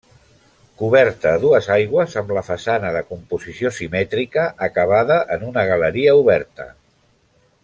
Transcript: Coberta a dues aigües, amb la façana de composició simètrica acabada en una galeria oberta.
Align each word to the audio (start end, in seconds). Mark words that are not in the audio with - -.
Coberta 0.81 1.33
a 1.39 1.41
dues 1.43 1.67
aigües, 1.75 2.15
amb 2.21 2.33
la 2.37 2.43
façana 2.47 2.91
de 2.97 3.03
composició 3.11 3.73
simètrica 3.77 4.49
acabada 4.71 5.23
en 5.37 5.49
una 5.53 5.71
galeria 5.75 6.21
oberta. 6.25 6.71